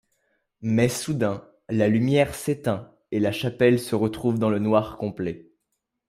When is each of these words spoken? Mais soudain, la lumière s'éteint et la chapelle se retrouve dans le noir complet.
Mais 0.63 0.89
soudain, 0.89 1.47
la 1.69 1.87
lumière 1.87 2.33
s'éteint 2.33 2.91
et 3.11 3.19
la 3.19 3.31
chapelle 3.31 3.79
se 3.79 3.93
retrouve 3.93 4.39
dans 4.39 4.49
le 4.49 4.57
noir 4.57 4.97
complet. 4.97 5.51